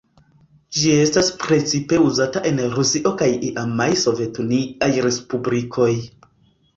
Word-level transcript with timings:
Ĝi 0.75 0.91
estas 1.01 1.27
precipe 1.41 1.99
uzata 2.05 2.41
en 2.51 2.61
Rusio 2.75 3.11
kaj 3.19 3.27
iamaj 3.49 3.87
Sovetuniaj 4.05 4.89
Respublikoj. 5.07 5.91